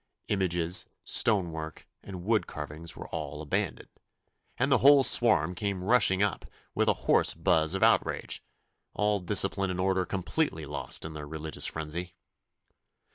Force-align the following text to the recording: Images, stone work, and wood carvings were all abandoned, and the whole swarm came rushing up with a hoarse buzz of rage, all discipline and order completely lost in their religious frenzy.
Images, 0.29 0.87
stone 1.03 1.51
work, 1.51 1.87
and 2.03 2.25
wood 2.25 2.47
carvings 2.47 2.95
were 2.95 3.07
all 3.09 3.39
abandoned, 3.39 3.89
and 4.57 4.71
the 4.71 4.79
whole 4.79 5.03
swarm 5.03 5.53
came 5.53 5.83
rushing 5.83 6.23
up 6.23 6.43
with 6.73 6.89
a 6.89 6.93
hoarse 7.05 7.35
buzz 7.35 7.75
of 7.75 7.83
rage, 8.03 8.43
all 8.95 9.19
discipline 9.19 9.69
and 9.69 9.79
order 9.79 10.07
completely 10.07 10.65
lost 10.65 11.05
in 11.05 11.13
their 11.13 11.27
religious 11.27 11.67
frenzy. 11.67 12.15